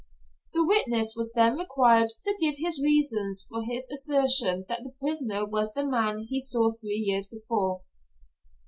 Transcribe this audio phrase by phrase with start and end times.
[0.53, 5.45] The witness was then required to give his reasons for his assertion that the prisoner
[5.47, 7.83] was the man he saw three years before.